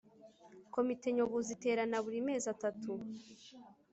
Komite 0.73 1.07
Nyobozi 1.17 1.49
iterana 1.57 1.97
buri 2.05 2.19
mezi 2.27 2.45
atatu 2.55 2.91